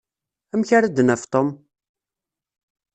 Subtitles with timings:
[0.53, 1.49] Amek ara d-naf Tom?